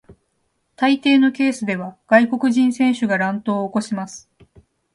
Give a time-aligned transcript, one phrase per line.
[0.77, 4.31] 大抵のケースでは外国人選手が乱闘を起こします。